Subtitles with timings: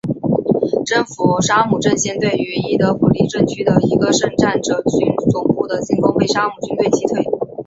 [0.83, 7.23] 征服沙姆阵线对伊德利卜省郊区一处圣战者军总部的进攻被沙姆军团击退。